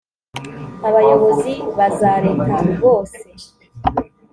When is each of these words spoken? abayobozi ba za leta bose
abayobozi 0.87 1.53
ba 1.75 1.87
za 1.97 2.11
leta 2.25 2.53
bose 2.81 3.19